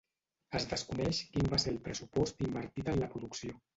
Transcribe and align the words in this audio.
Es 0.59 0.63
desconeix 0.71 1.19
quin 1.35 1.45
va 1.51 1.59
ser 1.65 1.73
el 1.75 1.79
pressupost 1.89 2.43
invertit 2.49 2.91
en 2.95 2.99
la 3.05 3.11
producció. 3.13 3.59